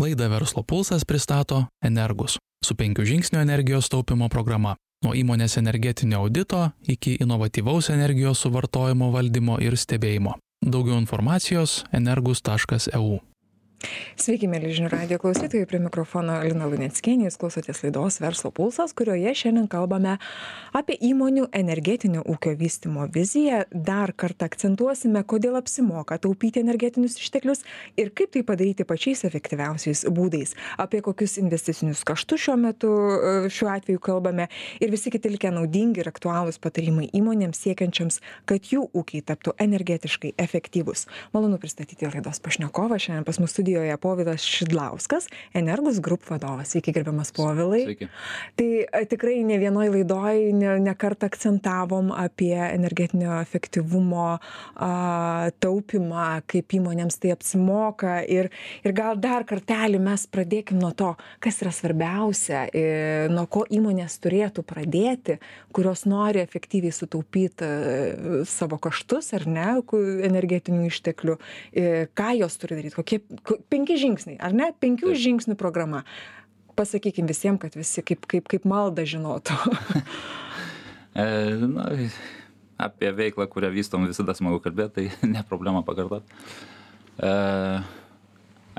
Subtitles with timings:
[0.00, 4.76] Laidą Verslo pulsas pristato Energus su penkių žingsnių energijos taupimo programa.
[5.04, 10.36] Nuo įmonės energetinio audito iki inovatyvaus energijos suvartojimo valdymo ir stebėjimo.
[10.60, 13.20] Daugiau informacijos energus.eu.
[14.20, 19.32] Sveiki, mėly žinių radio klausytojai, prie mikrofono Lina Luneckienė, jūs klausotės laidos Verslo pulsas, kurioje
[19.32, 20.18] šiandien kalbame
[20.76, 23.62] apie įmonių energetinio ūkio vystimo viziją.
[23.72, 27.64] Dar kartą akcentuosime, kodėl apsimoka taupyti energetinius išteklius
[27.96, 30.52] ir kaip tai padaryti pačiais efektyviausiais būdais.
[30.76, 32.92] Apie kokius investicinius kaštus šiuo metu
[33.48, 34.50] šiuo atveju kalbame
[34.84, 40.36] ir visi kiti likę naudingi ir aktualūs patarimai įmonėms siekiančiams, kad jų ūkiai taptų energetiškai
[40.36, 41.08] efektyvūs.
[41.32, 43.00] Malonu pristatyti laidos pašnekovą.
[43.00, 46.68] Šiandien pas mus studijoje studijoje Povilas Šidlauskas, Energus Group vadovas.
[46.68, 47.82] Sveiki, gerbiamas Povilai.
[47.84, 48.08] Sveiki.
[48.56, 54.40] Tai tikrai ne vienoje laidoje ne, ne kartą akcentavom apie energetinio efektyvumo a,
[55.62, 58.16] taupimą, kaip įmonėms tai apsimoka.
[58.26, 58.50] Ir,
[58.82, 64.18] ir gal dar kartelį mes pradėkim nuo to, kas yra svarbiausia, ir, nuo ko įmonės
[64.24, 65.38] turėtų pradėti,
[65.70, 67.70] kurios nori efektyviai sutaupyti
[68.50, 69.70] savo kaštus ar ne,
[70.26, 71.38] energetinių išteklių,
[72.18, 73.22] ką jos turi daryti, kokie,
[73.72, 74.70] penki žingsniai, ar ne?
[74.82, 76.04] Penkių žingsnių programa.
[76.78, 79.56] Pasakykim visiems, kad visi kaip, kaip, kaip malda žinotų.
[81.20, 81.26] e,
[81.60, 81.88] na,
[82.80, 86.24] apie veiklą, kurią vystom, visada smagu kalbėti, tai ne problema pakartot.
[87.20, 87.34] E,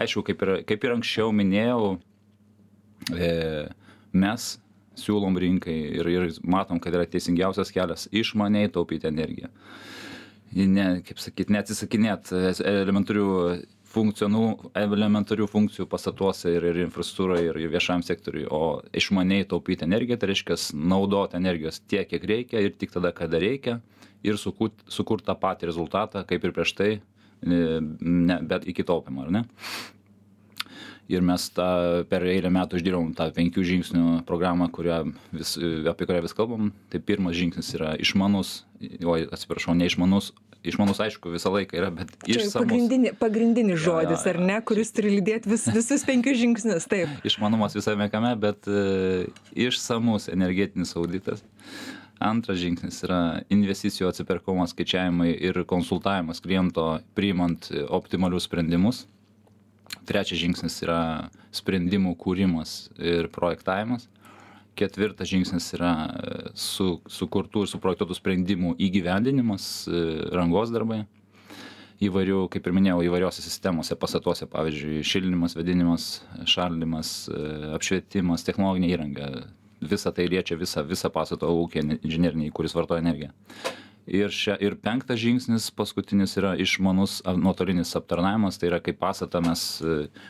[0.01, 1.93] aišku, kaip ir, kaip ir anksčiau minėjau,
[3.13, 3.31] e,
[4.11, 4.49] mes
[5.01, 9.51] siūlom rinkai ir, ir matom, kad yra teisingiausias kelias išmaniai taupyti energiją.
[10.51, 12.33] Ne, kaip sakyt, neatsisakinėt
[12.67, 13.27] elementarių
[13.91, 20.19] funkcionų elementarių funkcijų pastatuose ir ir infrastruktūroj ir ir viešajam sektoriui o išmaniai taupyt energiją
[20.19, 23.79] tai reiškias naudot energijos tiek kiek reikia ir tik tada kada reikia
[24.23, 26.91] ir sukurt sukurt tą patį rezultatą kaip ir prieš tai
[27.41, 29.43] ne bet iki taupymo ar ne?
[31.11, 35.01] Ir mes tą per eilę metų išdirbom tą penkių žingsnių programą kurią
[35.35, 35.57] vis
[35.91, 36.69] apie kurią vis kalbam.
[36.93, 40.31] Tai pirmas žingsnis yra išmanus oi atsiprašau neišmanus
[40.63, 45.47] išmanus aišku visą laiką yra bet išsamus pagrindinė pagrindinis žodis ar ne kuris turi lydėt
[45.49, 47.13] vis visus penkius žingsnius taip.
[47.27, 49.25] Išmanumas visame kame bet e,
[49.67, 51.43] išsamus energetinis auditas.
[52.21, 59.07] Antras žingsnis yra investicijų atsiperkamumo skaičiavimai ir konsultavimas kliento priimant optimalius sprendimus.
[60.05, 61.01] Trečias žingsnis yra
[61.55, 64.05] sprendimų kūrimas ir projektavimas
[64.79, 65.93] ketvirtas žingsnis yra
[66.57, 69.65] su sukurtų ir suprojektuotų sprendimų įgyvendinimas
[70.33, 71.03] rangos darbai.
[72.01, 76.07] Įvairių kaip ir minėjau įvairiose sistemose pastatuose pavyzdžiui šildymas vėdinimas
[76.49, 77.11] šaldymas
[77.77, 79.27] apšvietimas technologinė įranga.
[79.81, 83.35] Visa tai liečia visą visą pastato ūkį inžinerinį kuris vartoja energiją.
[84.09, 88.57] Ir šia ir penktas žingsnis paskutinis yra išmanus nuotolinis aptarnavimas.
[88.57, 89.61] Tai yra kai pastatą mes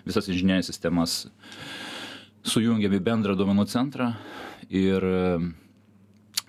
[0.04, 1.22] visas inžinerines sistemas
[2.44, 4.14] sujungiam į bendrą duomenų centrą
[4.70, 5.06] ir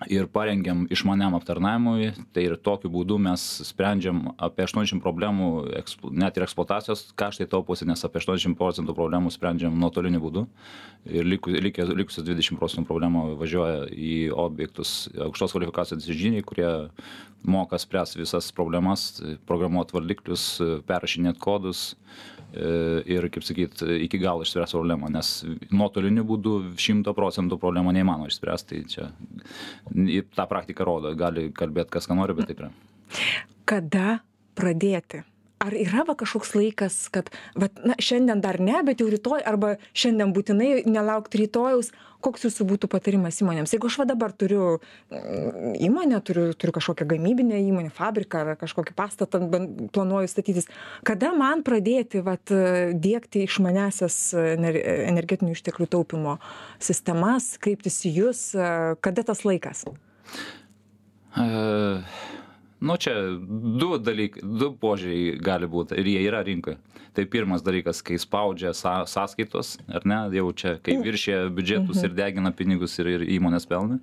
[0.09, 2.11] ir parengiam išmaniam aptarnavimui.
[2.35, 5.49] Tai ir tokiu būdu mes sprendžiam apie aštuoniasdešim problemų
[5.79, 10.45] ekspl net ir eksploatacijos kaštai tauposi nes apie aštuoniasdešim procentų problemų sprendžiam nuotoliniu būdu.
[11.07, 14.15] Ir liku likę likusios dvidešim procentų problemų važiuoja į
[14.45, 16.71] objektus aukštos kvalifikacijos inžinieriai kurie
[17.43, 21.93] moka spręst visas problemas programuot valdiklius perrašinėt kodus
[22.53, 25.31] ir kaip sakyt iki galo išspręst problemą nes
[25.73, 29.09] nuotoliniu būdu šimto procentų problemų neįmanoma išspręst tai čia
[30.37, 32.71] tą praktika rodo gali kalbėt kas ką nori bet taip yra.
[33.69, 34.19] Kada
[34.57, 35.23] pradėti
[35.61, 39.75] ar yra va kažkoks laikas kad vat na šiandien dar ne bet jau rytoj arba
[39.95, 41.91] šiandien būtinai nelaukt rytojaus
[42.23, 43.73] koks jūsų būtų patarimas įmonėms?
[43.75, 44.77] Jeigu aš va dabar turiu
[45.11, 50.69] mm, įmonę turiu turiu kažkokią gamybinę įmonę fabriką ar kažkokį pastatą ban planuoju statytis
[51.07, 52.53] kada man pradėti vat
[52.93, 54.19] diegti išmaniąsias
[54.55, 56.37] ener energetinių išteklių taupymo
[56.79, 58.45] sistemas kreiptis į jus
[59.03, 59.85] kada tas laikas
[62.83, 63.15] nu čia
[63.81, 66.77] du dalykai du požiūriai gali būt ir jie yra rinkoj
[67.13, 72.17] tai pirmas dalykas kai spaudžia są sąskaitos ar ne jau čia kai viršija biudžetus ir
[72.17, 73.99] degina pinigus ir ir įmonės pelną.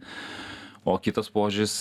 [0.89, 1.75] O kitas požiūris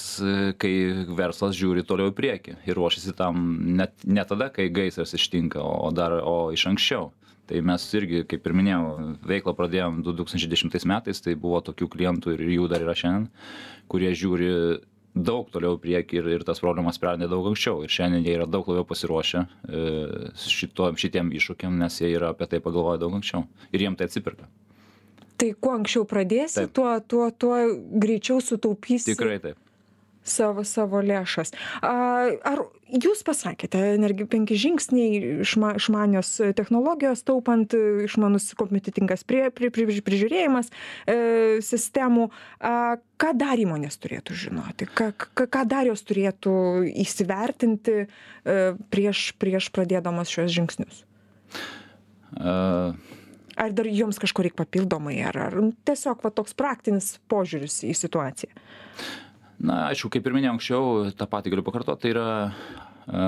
[0.60, 0.74] kai
[1.16, 3.46] verslas žiūri toliau į priekį ir ruošiasi tam
[3.80, 7.12] net ne tada kai gaisras ištinka o dar o iš anksčiau.
[7.50, 11.88] Tai mes irgi kaip ir minėjau veiklą pradėjom du tūkstančiai dešimtais metais tai buvo tokių
[11.96, 13.30] klientų ir jų dar yra šiandien
[13.90, 14.52] kurie žiūri
[15.16, 17.84] daug toliau į priekį ir ir tas problemas sprendė daug anksčiau.
[17.84, 19.46] Ir šiandien jie yra daug labiau pasiruošę
[20.46, 23.46] šito šitiem iššūkiam nes jie yra apie tai pagalvoję daug anksčiau.
[23.74, 24.50] Ir jiem tai atsiperka.
[25.40, 27.58] Tai kuo anksčiau pradėsi tuo tuo tuo
[28.04, 29.14] greičiau sutaupysi.
[29.14, 29.69] Tikrai taip
[30.24, 31.54] savo savo lėšas.
[31.82, 37.74] A ar jūs pasakėte energi penki žingsniai išma išmanios technologijos taupant
[38.06, 40.72] išmanus kompetentingas prie pri pri prižiūrėjimas
[41.10, 41.20] e
[41.66, 42.30] sistemų.
[42.60, 44.90] A ką dar įmonės turėtų žinoti?
[44.90, 46.56] Ką ką ką dar jos turėtų
[47.06, 48.58] įsivertinti e
[48.92, 51.06] prieš prieš pradėdamos šiuos žingsnius?
[52.40, 52.92] A.
[53.60, 58.54] Ar dar joms kažko reik papildomai ar ar tiesiog va toks praktinis požiūris į situaciją
[59.60, 60.84] na aišku kaip ir minėjau anksčiau
[61.18, 62.28] tą patį galiu pakartot tai yra
[63.08, 63.24] a,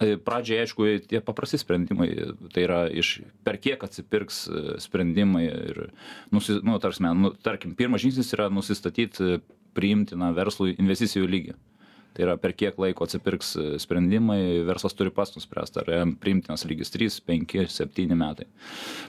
[0.00, 2.10] e, pradžiai aišku tie paprasti sprendimai
[2.54, 5.86] tai yra iš per kiek atsipirks e, sprendimai ir
[6.34, 9.22] nusi nu ta prasme nu tarkim pirmas žingsnis yra nusistatyt
[9.76, 11.56] priimtiną verslui investicijų lygį
[12.16, 16.64] tai yra per kiek laiko atsipirks e, sprendimai verslas turi pats nuspręst ar jam priimtinas
[16.68, 18.48] lygis trys penki septyni metai.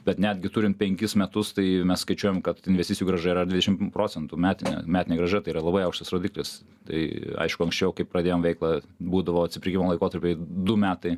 [0.07, 4.83] Bet netgi turint penkis metus tai mes skaičiuojam kad investicijų grąža yra dvidešim procentų metinė
[4.83, 6.57] metinė grąža tai yra labai aukštas rodiklis.
[6.88, 7.00] Tai
[7.48, 11.18] aišku anksčiau kai pradėjom veiklą būdavo atsipirkimo laikotarpiai du metai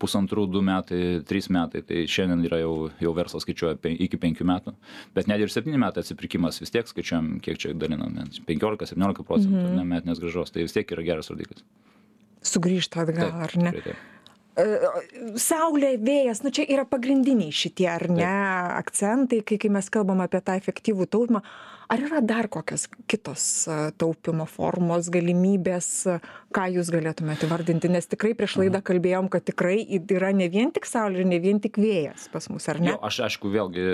[0.00, 3.76] pusantrų du metai trys metai tai šiandien yra jau jau verslas skaičiuoja
[4.06, 4.74] iki penkių metų.
[5.16, 8.16] Bet net ir septyni metai atsipirkimas vis tiek skaičiuojam kiek čia dalinam
[8.48, 11.66] penkiolika septyniolika procentų ar ne metinės grąžos tai vis tiek yra geras rodiklis
[12.40, 14.06] sugrįžta atgal Taip, ar ne tikrai taip.
[14.58, 14.64] E,
[15.40, 18.30] Saulė, vėjas, nu čia yra pagrindiniai šitie, ar ne,
[18.76, 21.42] akcentai, kai, kai mes kalbam apie tą efektyvų taupimą.
[21.90, 26.18] Ar yra dar kokios kitos e, taupimo formos, galimybės, e,
[26.54, 27.90] ką jūs galėtumėte vardinti?
[27.90, 31.62] Nes tikrai prieš laidą kalbėjom, kad tikrai yra ne vien tik Saulė ir ne vien
[31.62, 32.94] tik vėjas pas mus, ar ne?
[32.94, 33.88] Jo, aš aišku, vėlgi,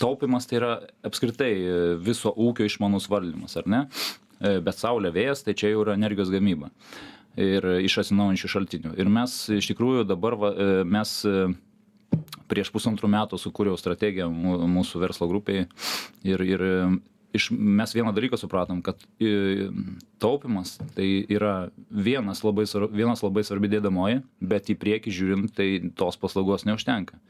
[0.00, 0.72] taupimas tai yra
[1.08, 1.52] apskritai
[2.04, 3.84] viso ūkio išmanus valdymas, ar ne?
[4.38, 6.70] Bet saulė vėjas, tai čia jau yra energijos gamyba.
[7.38, 8.92] Ir iš atsinaujančių šaltinių.
[8.98, 10.50] Ir mes iš tikrųjų dabar va,
[10.86, 11.12] mes
[12.50, 15.66] prieš pusantrų metų sukūriau strategiją mūsų verslo grupiai.
[16.26, 16.64] Ir, ir
[17.36, 19.02] iš, mes vieną dalyką supratom, kad
[20.22, 26.18] taupimas tai yra vienas labai, vienas labai svarbi dėdamoji, bet į priekį žiūrint, tai tos
[26.20, 27.20] paslaugos neužtenka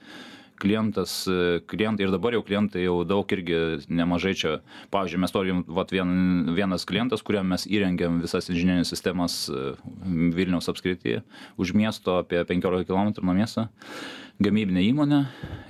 [0.60, 1.22] klientas
[1.70, 4.54] klientai ir dabar jau klientai jau daug irgi nemažai čia
[4.94, 6.10] pavyzdžiui mes turim vat vien
[6.56, 9.46] vienas klientas kuriam mes įrengėm visas inžinerines sistemas
[10.04, 11.22] vilniaus apskrityje
[11.56, 13.68] už miesto apie penkiolika kilometrų nuo miesto
[14.42, 15.22] gamybinė įmonė.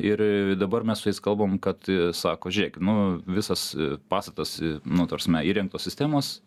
[0.05, 0.20] Ir
[0.61, 3.70] dabar mes su jais kalbam kad sako žiūrėkit nu visas
[4.12, 6.38] pastatas nu ta prasme įrengtos sistemos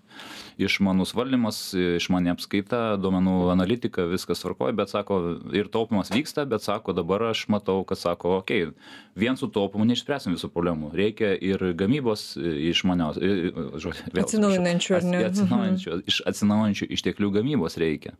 [0.61, 1.59] išmanus valdymas
[1.97, 5.19] išmani apskaita duomenų analitika viskas tvarkoj bet sako
[5.57, 8.71] ir taupymas vyksta bet sako dabar aš matau kad sako okei
[9.15, 10.91] vien su taupymu neišspręsim visų problemų.
[10.95, 15.23] Reikia ir gamybos išmanios žodžiu vėl Atsinaujinančių, ar ne?
[15.29, 18.15] atsinaujinančių iš atsinaujinančių išteklių gamybos reikia.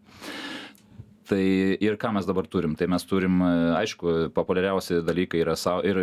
[1.31, 1.43] Tai
[1.79, 2.73] ir ką mes dabar turim?
[2.75, 3.39] Tai mes turim
[3.77, 6.01] aišku populiariausi dalykai yra sau ir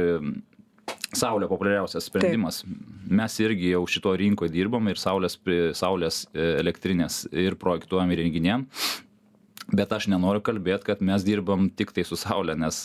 [1.17, 2.63] saulė populiariausias sprendimas.
[3.09, 5.39] Mes irgi jau šitoj rinkoj dirbam ir saulės
[5.79, 8.67] saulės elektrines ir projektuojam įrenginėjam
[9.69, 12.85] bet aš nenoriu kalbėt kad mes dirbam tiktai su saule nes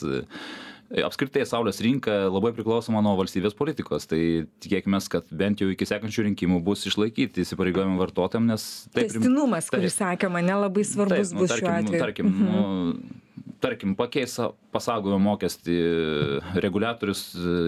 [1.01, 4.05] apskritai saulės rinka labai priklausoma nuo valstybės politikos.
[4.09, 4.19] Tai
[4.61, 9.79] tikėkimės kad bent jau iki sekančių rinkimų bus išlaikyti įsipareigojimai vartotojam nes Testinumas, taip.
[9.79, 12.03] kurį sakėme, nelabai svarbus nu, bus šiuo atveju.
[12.03, 12.63] tarkim, nu,
[13.63, 15.75] tarkim, pakeis sa- pasaugojimo mokestį
[16.63, 17.21] reguliatorius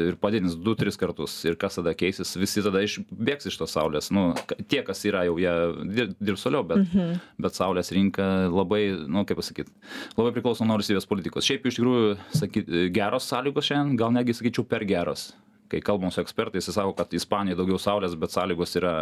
[0.10, 1.36] ir padidins 2-3 kartus.
[1.48, 4.12] Ir kas tada keisis, visi tada išbėgs iš tos saulės.
[4.16, 4.34] Nu,
[4.68, 5.54] tie, kas yra jau, jie
[5.96, 6.86] dir- dirbs toliau, bet,
[7.40, 9.72] bet saulės rinka labai, nu, kaip pasakyti,
[10.18, 11.46] labai priklauso nuo valstybės politikos.
[11.48, 15.34] Šiaip iš tikrųjų, sakyt, geros sąlygos šiandien, gal netgi sakyčiau per geros.
[15.69, 18.95] Kai kalbam su ekspertais, jis sako, kad Ispanijoje daugiau saulės, bet sąlygos yra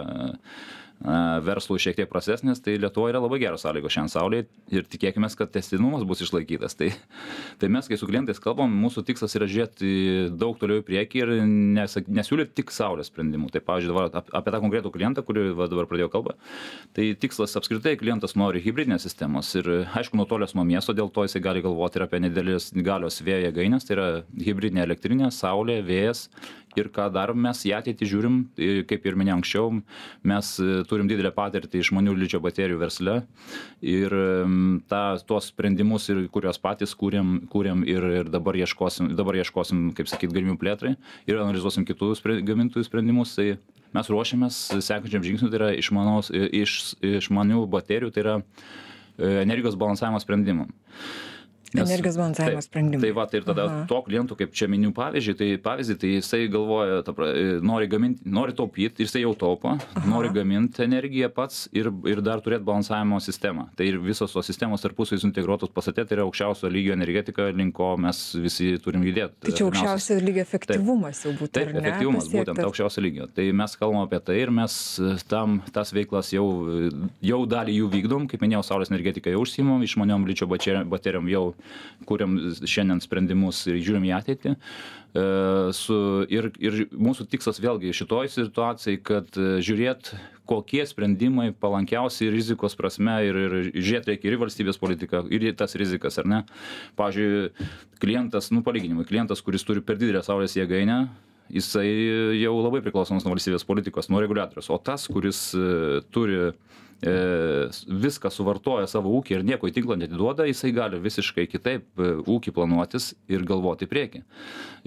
[1.43, 5.51] verslui šiek tiek prastesnės, tai Lietuvoje yra labai geros sąlygos šiandien saulėje ir tikėkime, kad
[5.51, 6.77] testinumas bus išlaikytas.
[6.79, 6.89] Tai,
[7.59, 11.33] tai mes, kai su klientais kalbam, mūsų tikslas yra žiūrėti daug toliau į priekį ir
[11.43, 13.51] nesiūlyti tik saulės sprendimų.
[13.53, 16.37] Tai, pavyzdžiui, dabar ap- apie tą konkretų klientą, kurį va, dabar pradėjau kalbą,
[16.95, 21.43] tai tikslas apskritai klientas nori hybridinės sistemos ir aišku, nutolęs nuo miesto, dėl to jisai
[21.43, 26.29] gali galvoti ir apie nedidelės galios vėjo jėgainės, tai yra hybridinė elektrinė, saulė, vėjas.
[26.79, 28.37] Ir ką dar mes į ateitį žiūrim,
[28.89, 29.71] kaip ir minėjau anksčiau,
[30.27, 33.15] mes e, turim didelę patirtį išmanių ličio baterijų versle
[33.83, 34.15] ir
[34.89, 40.09] tą, tuos sprendimus, ir, kuriuos patys kūrėm, kūrėm ir, ir dabar, ieškosim, dabar ieškosim, kaip
[40.11, 40.95] sakyt, galimybių plėtrai
[41.29, 43.35] ir analizuosim kitų spre, gamintojų sprendimus.
[43.37, 43.49] Tai
[43.93, 50.21] mes ruošiamės sekančiam žingsniui, tai yra išmanos, iš, išmanių baterijų, tai yra e, energijos balansavimo
[50.23, 50.73] sprendimam.
[51.73, 53.01] Nes- Energijos balansavimo taip, sprendimai.
[53.01, 53.85] Tai va, tai ir tada Aha.
[53.89, 58.21] to klientų, kaip čia miniu pavyzdžiui, tai pavyzdį, tai jisai galvoja, ta, e, nori gaminti,
[58.25, 59.75] nori taupyti, jisai jau taupo,
[60.05, 63.69] nori gaminti energiją pats ir, ir dar turėti balansavimo sistemą.
[63.77, 67.93] Tai ir visos tos sistemos tarpusai integruotos pastate, tai yra aukščiausio lygio energetika, link ko
[67.97, 69.39] mes visi turim judėti.
[69.47, 71.53] Tai čia aukščiausio lygio efektyvumas jau būtų.
[71.57, 72.69] Taip, ne, efektyvumas būtent pasiektas?
[72.69, 73.27] aukščiausio lygio.
[73.33, 76.91] Tai mes kalbam apie tai ir mes e, tam tas veiklas jau, e,
[77.25, 81.45] jau dalį jų vykdom, kaip minėjau, saulės energetiką jau užsimom, išmaniom ličio baterijom jau
[82.09, 84.53] kuriam šiandien sprendimus ir žiūrim į ateitį.
[84.53, 85.25] E,
[85.77, 85.95] Su,
[86.33, 90.13] ir, ir mūsų tikslas vėlgi šitoj situacijai, kad e, žiūrėt,
[90.49, 95.53] kokie sprendimai palankiausi rizikos prasme ir, ir žiūrėti reikia ir į valstybės politiką, ir į
[95.59, 96.41] tas rizikas, ar ne.
[96.99, 97.69] Pavyzdžiui,
[98.03, 101.05] klientas, nu palyginimui, klientas, kuris turi per didelę saulės jėgainę,
[101.53, 101.87] jisai
[102.41, 104.71] jau labai priklausomas nuo valstybės politikos, nuo reguliatorius.
[104.73, 106.51] O tas, kuris e, turi e,
[107.03, 112.53] viską suvartoja savo ūkį ir nieko į tinklą netiduoda, jisai gali visiškai kitaip e, ūkį
[112.55, 114.23] planuotis ir galvoti į priekį.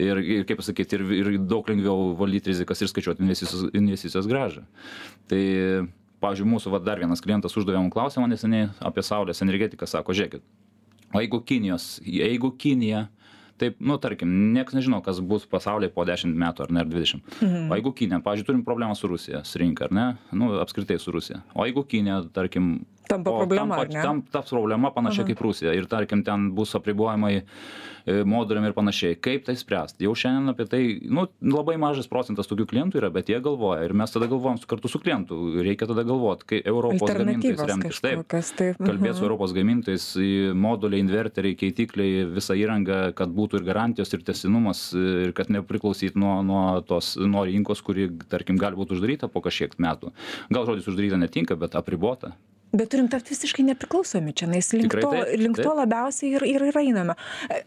[0.01, 4.65] Ir, ir kaip pasakyti, ir, ir daug lengviau valdyti rizikas ir skaičiuoti investicijos, investicijos gražą.
[5.31, 5.43] Tai,
[6.25, 10.45] pavyzdžiui, mūsų va, dar vienas klientas uždavė mums klausimą neseniai apie saulės energetiką, sako, žiūrėkit,
[11.13, 13.07] o jeigu Kinijos, jeigu Kinija
[13.57, 17.23] Taip, nu, tarkim, niekas nežino, kas bus pasaulyje po 10 metų ar ne, ar 20.
[17.41, 17.71] Mhm.
[17.71, 21.15] O jeigu Kinė, pavyzdžiui, turim problemą su Rusija, su rinka, ar ne, nu, apskritai su
[21.15, 21.41] Rusija.
[21.57, 22.75] O jeigu Kinė, tarkim,
[23.09, 25.31] Tampa problema, tampa, tam taps problema panašia Aha.
[25.31, 27.45] kaip Rusija ir, tarkim, ten bus apribojimai e,
[28.27, 29.19] moduliam ir panašiai.
[29.23, 30.07] Kaip tai spręsti?
[30.07, 33.95] Jau šiandien apie tai, nu, labai mažas procentas tokių klientų yra, bet jie galvoja ir
[33.97, 35.39] mes tada galvojam kartu su klientu.
[35.67, 38.03] Reikia tada galvoti, kai Europos gamintojais remtis.
[38.03, 38.25] Taip.
[38.31, 38.81] Taip.
[38.81, 39.25] kalbėti su.
[39.27, 40.09] Europos gamintojais,
[40.59, 46.35] moduliai, inverteriai, keitikliai, visa įranga, kad būtų ir garantijos, ir tesinumas, ir kad nepriklausytų nuo,
[46.47, 50.13] nuo, tos, nuo rinkos, kuri, tarkim, gali būti uždaryta po kažkiek metų.
[50.53, 52.35] Gal žodis uždaryta netinka, bet apribota.
[52.77, 56.79] Bet turim tapti visiškai nepriklausomi čia, nes link, to, link to labiausiai ir, ir, ir
[56.81, 57.17] einame.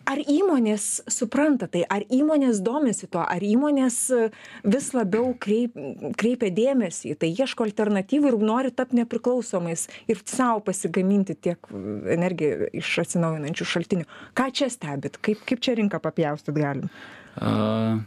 [0.09, 4.27] Ar įmonės supranta tai, ar įmonės domisi tuo, ar įmonės e,
[4.69, 5.77] vis labiau kreip,
[6.19, 11.73] kreipia dėmesį tai, ieško alternatyvų ir nori tapti nepriklausomais ir savo pasigaminti tiek
[12.19, 14.07] energiją iš atsinaujinančių šaltinių.
[14.37, 16.89] Ką čia stebit, kaip, kaip čia rinką papjaustyt galim?
[17.39, 17.99] A,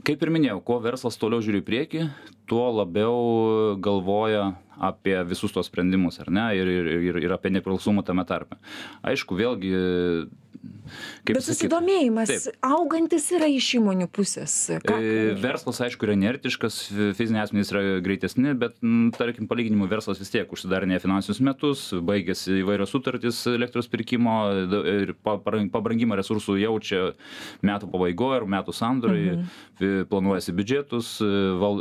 [0.00, 2.04] Kaip ir minėjau, kuo verslas toliau žiūri į priekį,
[2.50, 8.02] tuo labiau galvoja apie visus tos sprendimus, ar ne, ir, ir, ir, ir apie nepriklausomą
[8.06, 8.56] tame tarpe.
[9.06, 9.72] Aišku, vėlgi,
[11.24, 12.58] kaip Bet susidomėjimas taip.
[12.66, 14.54] augantis yra iš įmonių pusės.
[14.86, 19.88] Ką, E, Verslas, aišku, yra inertiškas, fi- fiziniai asmenys yra greitesni, bet, m, tarkim, palyginimui
[19.90, 24.36] verslas vis tiek užsidarinė finansinius metus, baigėsi įvairios sutartys elektros pirkimo
[24.90, 27.12] ir pabrangimą resursų jaučia
[27.66, 30.04] metų pabaigoje ar metų sandoriai, mhm.
[30.10, 31.12] planuojasi biudžetus,
[31.60, 31.80] val,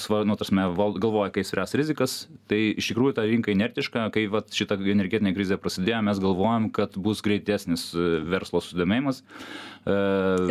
[0.00, 2.16] svar, nu, tasme, val, galvoja, kai spręs rizikas.
[2.50, 6.96] Tai iš tikrųjų ta rinka inertiška, kai vat, šita energetinė krizė prasidėjo, mes galvojam, kad
[7.00, 9.22] bus greitesnis e, verslo susidomėjimas.
[9.86, 9.94] E,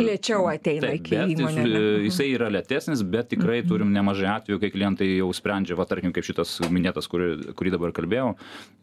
[0.00, 4.60] Lėčiau ateina Taip, iki bet jis, e, jisai yra lėtesnis, bet tikrai turim nemažai atvejų,
[4.62, 8.34] kai klientai jau sprendžia, va tarkim, kaip šitas minėtas, kurį, kurį dabar kalbėjau,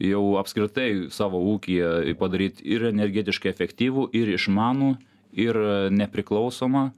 [0.03, 4.95] jau apskritai savo ūkiją padaryti ir energetiškai efektyvų, ir išmanų,
[5.37, 5.61] ir
[5.93, 6.89] nepriklausomą.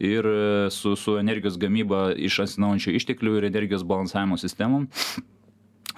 [0.00, 0.24] Ir
[0.72, 4.86] su, su energijos gamyba iš atsinaujančių išteklių ir energijos balansavimo sistemom.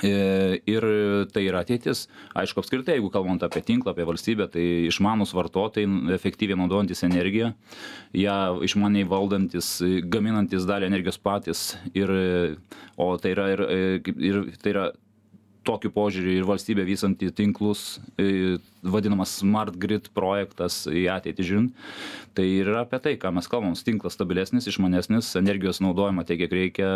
[0.03, 0.85] E, Ir
[1.33, 2.05] tai yra ateitis.
[2.39, 7.53] Aišku, apskritai, jeigu kalbant apie tinklą, apie valstybę, tai išmanus vartotojai, efektyviai naudojantis energiją,
[8.15, 9.73] ją išmaniai valdantis,
[10.13, 11.65] gaminantis dalį energijos patys.
[11.99, 12.13] Ir,
[12.97, 13.65] o tai yra ir,
[14.07, 14.87] kaip- ir tai yra
[15.67, 21.87] tokiu požiūriu ir valstybė vystanti tinklus, e, vadinamas smart grid projektas į ateitį žiūrint.
[22.39, 23.75] Tai yra apie tai, ką mes kalbam.
[23.75, 26.91] Tinklas stabilesnis, išmanesnis, energijos naudojama tiek, kiek reikia,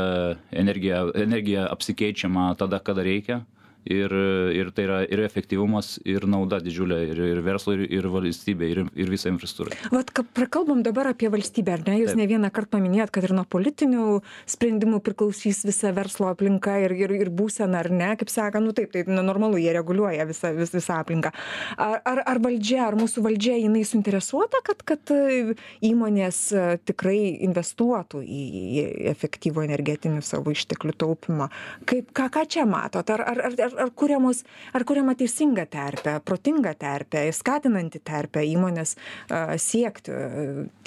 [0.50, 3.42] energija, energija apsikeičiama tada, kada reikia.
[3.82, 4.12] Ir,
[4.54, 8.80] ir tai yra ir efektyvumas, ir nauda didžiulė, ir, ir verslo, ir, ir valstybė, ir,
[8.94, 9.74] ir visa infrastruktūra.
[9.94, 11.96] Vat, kad prakalbam dabar apie valstybę, ar ne?
[12.02, 14.04] Jūs ne vieną kartą paminėjot, kad ir nuo politinių
[14.50, 18.12] sprendimų priklausys visa verslo aplinka ir, ir, ir būsena, ar ne?
[18.20, 21.32] Kaip sako, nu taip, tai nu, normalu, jie reguliuoja visą, vis, visą aplinką.
[21.76, 25.56] Ar, ar, ar valdžia, ar mūsų valdžia, jinai suinteresuota, kad, kad e,
[25.90, 31.50] įmonės e, tikrai investuotų į, į efektyvų energetinių savo išteklių taupimą?
[31.88, 33.10] Kaip, ką, ką čia matot?
[33.12, 34.44] Ar, ar, ar, ar, ar, kuriamos,
[34.76, 38.96] ar kuriama teisinga terpė, protinga terpė, skatinanti terpė įmonės
[39.28, 40.14] a, siekti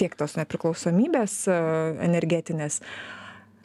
[0.00, 1.60] tiek tos nepriklausomybės a,
[2.06, 2.80] energetinės?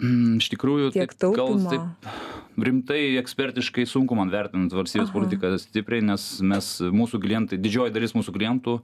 [0.01, 5.15] Mm, Iš tikrųjų, Tiek taip, gal taip rimtai, ekspertiškai sunku man vertinti valstybės Aha.
[5.15, 8.79] politiką stipriai, nes mes, mūsų klientai, didžioji dalis mūsų klientų,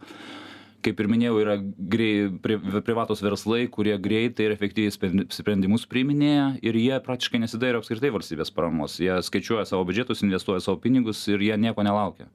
[0.88, 6.50] kaip ir minėjau yra grei pri privatūs verslai kurie greitai ir efektyviai spen sprendimus priiminėja
[6.63, 11.44] ir jie praktiškai nesidairo apskritai valstybės paramos jie skaičiuoja savo biudžetus investuoja savo pinigus ir
[11.44, 12.29] jie nieko nelaukia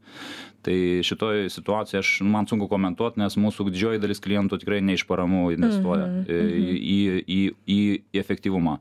[0.62, 5.08] tai šitoj situacijoj aš man sunku komentuot nes mūsų didžioji dalis klientų tikrai ne iš
[5.08, 6.98] paramų investuoja Mhm, į
[7.36, 7.80] į į
[8.12, 8.78] į efektyvumą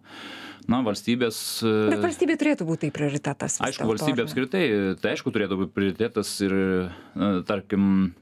[0.70, 3.58] na valstybės Bet valstybė turėtų būti tai prioritetas.
[3.66, 4.26] Aišku, ne?
[4.26, 4.64] apskritai,
[5.02, 8.14] tai aišku, turėtų būti prioritetas ir, e, tarkim,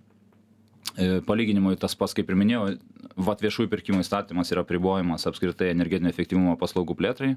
[1.28, 2.66] palyginimui tas pats, kaip ir minėjau,
[3.20, 7.34] vat viešųjų pirkimų įstatymas yra pribojimas apskritai energetinio efektyvumo paslaugų plėtrai,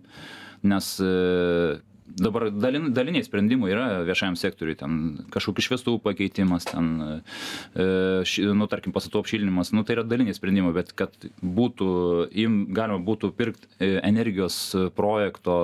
[0.66, 1.12] nes e,
[2.19, 4.99] dabar dalin, daliniai sprendimai yra viešajam sektoriui, ten
[5.33, 6.90] kažkokių šviestų pakeitimas, ten,
[7.75, 7.87] e,
[8.28, 11.90] ši, nu, tarkim, pastatų apšilinimas, nu, tai yra daliniai sprendimai, bet kad būtų,
[12.45, 14.59] im, galima būtų pirkti energijos
[14.99, 15.57] projekto,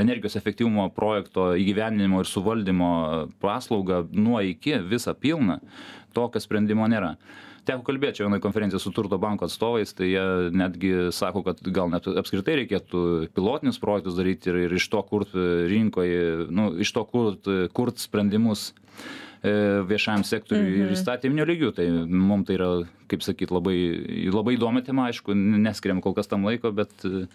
[0.00, 2.92] energijos efektyvumo projekto įgyvendinimo ir suvaldymo
[3.42, 5.60] paslaugą nuo iki visą pilną,
[6.14, 7.14] tokio sprendimo nėra.
[7.68, 11.92] Teko kalbėt čia vienoj konferencijoj su turto banko atstovais tai jie netgi sako kad gal
[11.92, 13.02] net apskritai reikėtų
[13.36, 15.36] pilotinius projektus daryt ir ir iš to kurt
[15.70, 16.08] rinkoj
[16.50, 18.72] nu iš to kurt kurt sprendimus
[19.42, 22.70] viešajam sektoriui ir įstatyminiu lygiu tai mum tai yra
[23.10, 23.76] kaip sakyt labai
[24.30, 27.26] labai įdomi tema aišku neskiriam kol kas tam laiko bet e,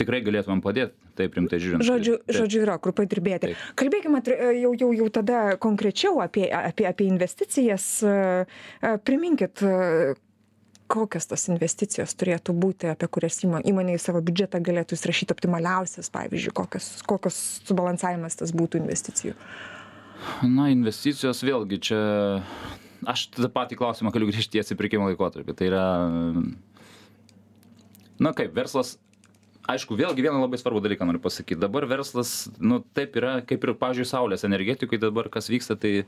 [0.00, 2.36] tikrai galėtumėm padėt taip rimtai žiūrint Žodžiu, Taip.
[2.36, 3.52] žodžiu yra, kur padirbėti.
[3.52, 3.66] Taip.
[3.80, 4.22] Kalbėkime
[4.60, 7.86] jau, jau, jau tada konkrečiau apie, apie, apie investicijas.
[8.04, 8.16] E,
[8.82, 10.14] e, Priminkit, e,
[10.88, 16.08] kokios tos investicijos turėtų būti, apie kurias įmo- įmonė į savo biudžetą galėtų įsirašyti optimaliausias,
[16.14, 19.36] pavyzdžiui, kokios, kokios subalansavimas tas būtų investicijų.
[20.42, 22.00] Na, investicijos vėlgi čia.
[23.08, 25.54] Aš tą patį klausimą galiu grįžti į pirkimo laikotarpį.
[25.58, 25.84] Tai yra.
[28.18, 28.96] Na kaip, verslas.
[29.68, 31.60] Aišku, vėlgi vieną labai svarbų dalyką noriu pasakyti.
[31.60, 36.06] Dabar verslas, nu taip yra, kaip ir, pažiūrėjau, saulės energetikai dabar kas vyksta, tai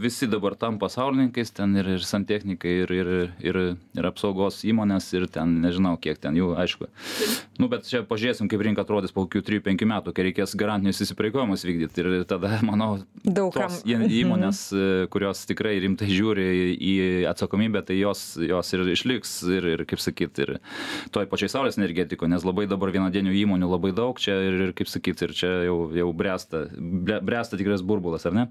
[0.00, 3.10] visi dabar tam pasaulininkais, ten ir, ir santechnikai, ir, ir,
[3.44, 3.58] ir,
[3.98, 6.88] ir apsaugos įmonės, ir ten nežinau, kiek ten jų, aišku.
[7.60, 11.66] Nu, bet čia pažiūrėsim, kaip rinka atrodys po kokių 3-5 metų, kai reikės garantinius įsipareigojimus
[11.68, 12.04] vykdyti.
[12.04, 16.48] Ir tada, manau, Daug tos į- įmonės, e, kurios tikrai rimtai žiūri
[16.78, 16.94] į
[17.32, 20.54] atsakomybę, tai jos, jos ir išliks ir, ir kaip sakyt, ir
[21.12, 24.88] toj pačiai saulės energetikoje, nes labai dabar vienadienių įmonių labai daug čia ir, ir kaip
[24.88, 26.64] sakyt, ir čia jau, jau bręsta,
[27.20, 28.48] bręsta tikras burbulas, ar ne?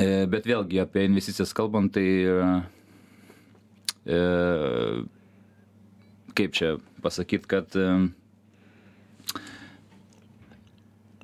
[0.00, 2.06] E, Bet vėlgi apie investicijas kalbant, tai
[4.06, 4.20] e,
[6.38, 7.88] kaip čia pasakyti, kad e,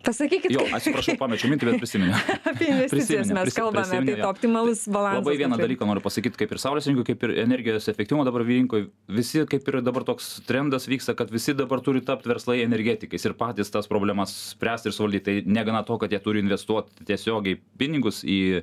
[0.05, 2.19] Pasakykit, Jo, atsiprašau, pamečiau mintį, bet prisiminiau.
[2.47, 5.21] apie investicijas mes kalbame, prisiminiau, tai optimalus balansas.
[5.21, 8.89] Labai vieną dalyką noriu pasakyti, kaip ir saulės rinkoj, kaip ir energijos efektyvumo dabar rinkoje,
[9.11, 13.35] visi kaip ir dabar toks trendas vyksta, kad visi dabar turi tapti verslai energetikais ir
[13.39, 15.25] patys tas problemas spręsti ir suvaldyti.
[15.29, 18.63] Tai negana to, kad jie turi investuoti tiesiogiai pinigus į,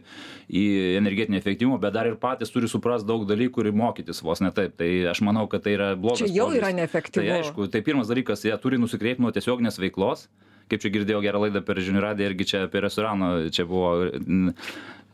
[0.50, 0.64] į
[1.02, 4.78] energetinį efektyvumą, bet dar ir patys turi suprasti daug dalykų ir mokytis vos ne taip.
[4.80, 6.24] Tai aš manau, kad tai yra blogas.
[6.24, 6.64] Čia jau požiūris.
[6.64, 7.22] yra neefektyvu.
[7.22, 10.26] Tai aišku, tai pirmas dalykas, jie turi nusikreipti nuo tiesioginės veiklos.
[10.72, 13.92] Kaip čia girdėjau gerą laidą per žinių radiją irgi čia apie restoraną, čia buvo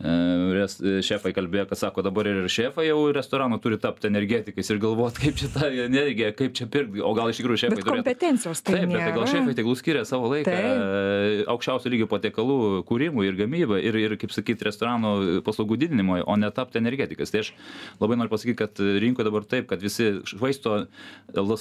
[0.02, 5.26] res, šefai kalbėjo, kad sako, dabar ir šefai jau restorano turi tapti energetikais ir galvoti,
[5.26, 7.96] kaip čia tą energiją, kaip čia pirkti, o gal iš tikrųjų šefai turėtų.
[8.02, 9.34] kompetencijos tai Taip, bet tai gal nėra.
[9.36, 10.66] šefai tegul skiria savo laiką Taip.
[10.66, 12.58] e, aukščiausio lygio patiekalų
[12.90, 17.34] kūrimui ir gamybai ir, ir kaip sakyti, restorano paslaugų didinimui, o ne tapti energetikas.
[17.34, 17.54] Tai aš
[18.02, 20.88] labai noriu pasakyti, kad rinkoje dabar taip, kad visi švaisto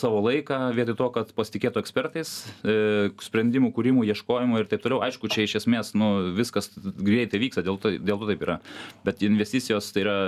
[0.01, 2.33] savo laiką vietoj to, kad pasitikėtų ekspertais,
[2.65, 5.03] e, sprendimų kūrimų, ieškojimų ir taip toliau.
[5.05, 8.59] Aišku, čia iš esmės nu, viskas greitai vyksta, dėl to, dėl to taip yra.
[9.07, 10.19] Bet investicijos tai yra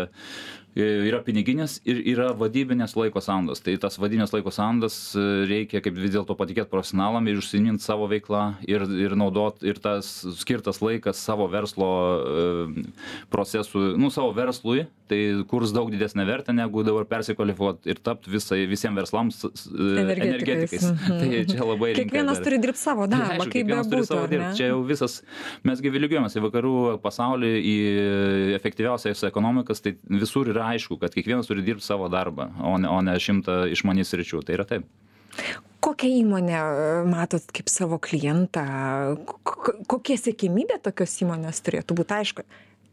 [0.76, 3.60] yra piniginės ir yra vadybinės laiko sąnaudos.
[3.64, 8.08] Tai tas vadybinės laiko sąnaudas e, reikia kaip vis dėlto patikėti profesionalam ir užsiminti savo
[8.08, 10.08] veiklą ir, ir naudot ir tas
[10.40, 12.86] skirtas laikas savo verslo e,
[13.32, 18.62] procesų, nu, savo verslui, tai kurs daug didesnę vertę negu dabar persikvalifikuoti ir tapti visai,
[18.70, 19.50] visiems verslams e,
[20.02, 20.88] Energetikais.
[20.88, 21.18] Mhm.
[21.22, 24.16] Tai čia labai Kiekvienas turi dirbti savo darbą, kaip bebūtų.
[24.16, 24.46] ar dirbt.
[24.46, 24.56] ne?
[24.56, 25.20] Čia jau visas,
[25.68, 27.76] mes gi lygiuojamės į vakarų pasaulį, į
[28.56, 32.98] efektyviausias ekonomikas, tai visur yra aišku, kad kiekvienas turi dirbti savo darbą, o ne, o
[33.04, 34.42] ne šimtą išmanys ryčių.
[34.46, 34.88] Tai yra taip.
[35.82, 38.66] Kokią įmonę e, matot kaip savo klientą?
[39.26, 42.14] K- k- Kokia sėkmybė tokios įmonės turėtų būti?
[42.20, 42.44] Aišku,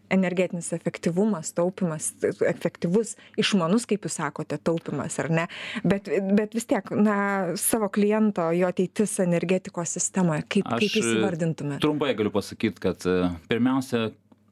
[0.09, 2.07] energetinis efektyvumas, taupimas,
[2.49, 5.43] efektyvus, išmanus, kaip jūs sakote, taupimas, ar ne?
[5.83, 7.17] Bet, bet vis tiek, na,
[7.61, 11.83] savo kliento, jo ateitis energetikos sistemoje, kaip, kaip Aš, jūs įvardintumėte?
[11.85, 13.19] Trumpai galiu pasakyti, kad e,
[13.51, 14.07] pirmiausia,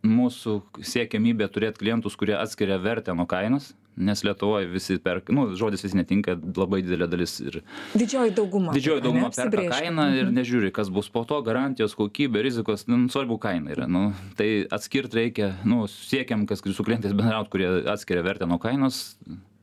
[0.08, 5.82] mūsų siekiamybė turėti klientus, kurie atskiria vertę nuo kainos, nes lietuvoj visi perka nu žodis
[5.82, 7.64] visi netinka labai didelė dalis ir
[7.98, 10.36] didžioji dauguma didžioji dauguma perka kainą ir Mhm.
[10.38, 14.14] nežiūri kas bus po to garantijos kokybė rizikos nu svarbu kaina yra nu.
[14.38, 19.18] Tai atskirt reikia nu siekiam kas su klientais bendraut kurie atskiria vertę nuo kainos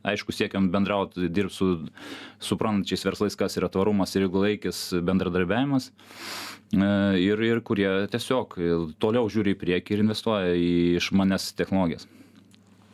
[0.04, 1.70] aišku siekiam bendraut dirbt su
[2.42, 5.90] suprantančiais verslais kas yra tvarumas ir ilgalaikis bendradarbiavimas.
[6.74, 6.90] E,
[7.22, 8.58] ir ir kurie tiesiog
[9.02, 12.08] toliau žiūri į priekį ir investuoja į išmanias technologijas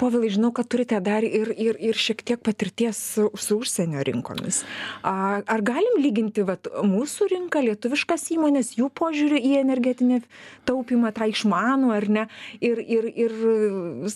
[0.01, 2.99] povilai žinau kad turite dar ir ir ir šiek tiek patirties
[3.45, 4.63] su užsienio rinkomis.
[5.05, 10.23] A ar galim lyginti vat mūsų rinką lietuviškas įmones jų požiūrį į energetinį
[10.69, 12.27] taupymą tą išmanų ar ne?
[12.65, 13.37] Ir ir ir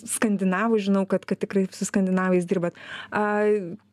[0.01, 2.77] skandinavų žinau kad kad tikrai su skandinavais dirbat.
[3.11, 3.25] A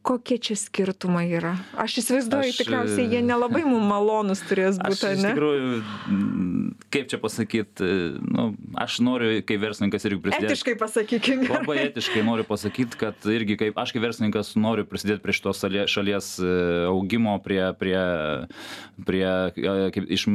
[0.03, 5.83] kokie čia skirtumai yra aš įsivaizduoju tikriausiai jie nelabai mum malonūs turės būt ane tikrųjų,
[6.11, 6.53] mm,
[6.93, 7.89] kaip čia pasakyti,
[8.21, 8.49] nu,
[8.81, 10.51] aš noriu, kaip verslininkas irgi prisidėti.
[10.51, 15.37] etiškai pasakykim Labai etiškai noriu pasakyti, kad irgi kaip aš kaip verslininkas noriu prisidėti prie
[15.37, 16.53] šitos šalie- šalies e,
[16.91, 18.03] augimo, prie, prie,
[19.07, 20.27] prie e, kaip, iš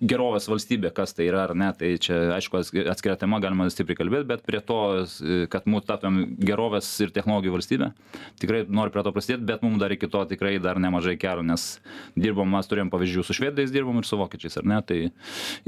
[0.00, 1.70] gerovės valstybė, kas tai yra ar ne.
[1.76, 6.20] Tai čia, aišku, atskira tema, galima stipriai kalbėti, bet prie to, e, kad mūsų tapėm
[6.40, 7.92] gerovės ir technologijų valstybė,
[8.42, 11.66] tikrai noriu prie to prisidėti, bet mums dar iki to tikrai dar nemažai kelio, nes
[12.18, 14.80] dirbom, mes turėjom pavyzdžių su švedais, dirbom ir su vokiečiais, ar ne.
[14.86, 14.98] Tai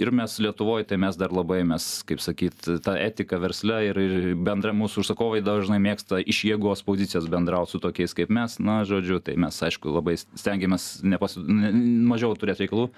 [0.02, 4.31] ir mes Lietuvoje, tai mes dar labai, mes, kaip sakyt, tą etiką versle ir, ir
[4.37, 8.59] bendra mūsų užsakovai dažnai mėgsta iš jėgos pozicijos bendrauti su tokiais kaip mes.
[8.62, 11.72] Na, žodžiu, tai mes, aišku, labai stengiamės nepas, ne,
[12.12, 12.88] mažiau turėti reikalų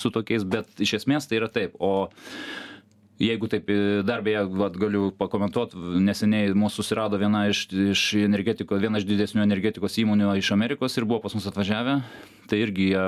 [0.00, 1.78] su tokiais, bet iš esmės tai yra taip.
[1.82, 2.10] O
[3.22, 8.80] Jeigu taip e, dar beje, vat, galiu pakomentuoti, neseniai mūsų susirado viena iš, iš energetikos,
[8.82, 12.00] viena iš didesnių energetikos įmonių iš Amerikos ir buvo pas mus atvažiavę.
[12.50, 13.04] Tai irgi jie,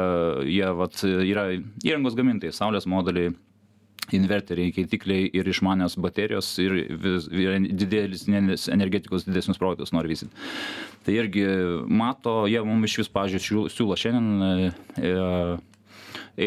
[0.55, 1.49] jie vat, yra
[1.83, 3.33] įrangos gamintojai, saulės modeliai,
[4.15, 8.27] inverteriai, keitikliai ir išmanios baterijos ir, vis, ir didelis
[8.73, 10.45] energetikos didesnius projektus nori vystyti.
[11.05, 11.47] Tai irgi
[11.89, 14.71] mato, jie mums iš vis, pažiūrėjau, siūlo šiandien e,
[15.11, 15.17] e,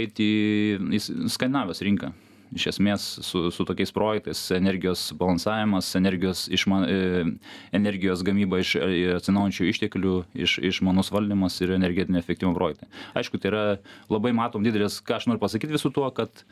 [0.04, 0.30] eiti
[0.78, 1.02] į
[1.34, 2.14] Skandinavijos rinką.
[2.56, 7.24] Iš esmės su, su tokiais projektais energijos balansavimas, energijos, išman, e,
[7.76, 10.14] energijos gamyba iš e, atsinaujančių išteklių,
[10.46, 12.88] iš, išmanus valdymas ir energetinio efektyvumo projektai.
[13.20, 13.66] Aišku, tai yra
[14.12, 16.46] labai matom didelis, ką aš noriu pasakyti visų tuo, kad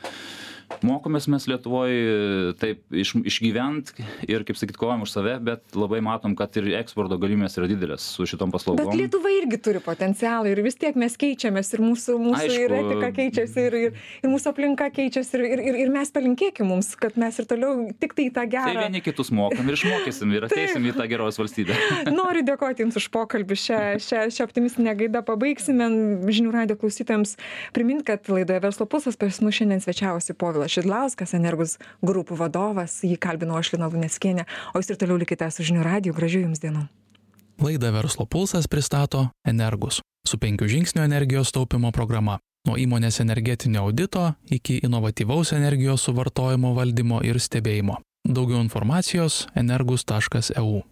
[0.86, 3.92] mokomės mes Lietuvoje taip iš, išgyvent
[4.28, 8.06] ir, kaip sakyt, kovojam už save, bet labai matom, kad ir eksporto galimybės yra didelės
[8.16, 8.90] su šitom paslaugom.
[8.90, 13.12] Bet Lietuva irgi turi potencialą ir vis tiek mes keičiamės ir mūsų, mūsų ir etika
[13.20, 17.40] keičiasi ir, ir, ir mūsų aplinka keičiasi ir, ir, ir, mes palinkėkim mums, kad mes
[17.42, 18.86] ir toliau tik tai tą Tai gerą.
[18.86, 21.78] vieni kitus mokam ir išmokysim ir ateisim į tą geros valstybę.
[22.20, 23.58] Noriu dėkoti Jums už pokalbį.
[23.66, 25.88] Šią, šią, šią optimistinę gaidą pabaigsime.
[26.26, 27.36] Žinių radio klausytojams
[27.76, 33.02] primint, kad laidoje Verslo pulsas pas mus šiandien svečiavosi Povilas Šidlauskas, Energus grupų vadovas.
[33.04, 34.48] Jį kalbino aš Lina Luneckienė.
[34.74, 36.16] O Jūs ir toliau likite su žinių radiju.
[36.16, 36.88] Gražių Jums dienų.
[37.64, 42.40] Laidą Verslo pulsas pristato Energus su penkių žingsnių energijos taupimo programa.
[42.66, 48.00] Nuo įmonės energetinio audito iki inovatyvaus energijos suvartojimo valdymo ir stebėjimo.
[48.26, 50.86] Daugiau informacijos energus.eu.